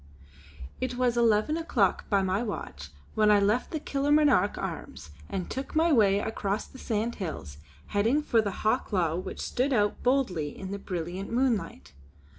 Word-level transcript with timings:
It 0.79 0.95
was 0.95 1.15
eleven 1.15 1.55
o'clock 1.57 2.09
by 2.09 2.23
my 2.23 2.41
watch 2.41 2.89
when 3.13 3.29
I 3.29 3.39
left 3.39 3.69
the 3.69 3.79
Kilmarnock 3.79 4.57
Arms 4.57 5.11
and 5.29 5.47
took 5.47 5.75
my 5.75 5.93
way 5.93 6.17
across 6.17 6.65
the 6.65 6.79
sandhills, 6.79 7.59
heading 7.85 8.23
for 8.23 8.41
the 8.41 8.63
Hawklaw 8.65 9.17
which 9.19 9.39
stood 9.39 9.71
out 9.73 10.01
boldly 10.01 10.57
in 10.57 10.71
the 10.71 10.79
brilliant 10.79 11.31
moonlight. 11.31 11.93